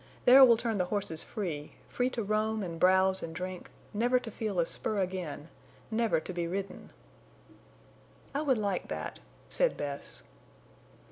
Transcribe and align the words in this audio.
There 0.25 0.43
we'll 0.43 0.57
turn 0.57 0.79
the 0.79 0.85
horses 0.85 1.21
free—free 1.23 2.09
to 2.09 2.23
roam 2.23 2.63
and 2.63 2.79
browse 2.79 3.21
and 3.21 3.35
drink—never 3.35 4.17
to 4.21 4.31
feel 4.31 4.59
a 4.59 4.65
spur 4.65 4.97
again—never 4.97 6.19
to 6.21 6.33
be 6.33 6.47
ridden!" 6.47 6.89
"I 8.33 8.41
would 8.41 8.57
like 8.57 8.87
that," 8.87 9.19
said 9.47 9.77
Bess. 9.77 10.23